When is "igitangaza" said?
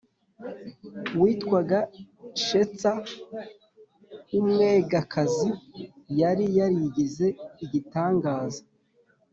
7.63-8.63